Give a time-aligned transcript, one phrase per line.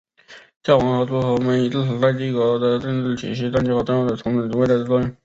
[0.63, 5.15] 教皇和诸侯们自此在帝国的政治体系中占据了同等重要的位置。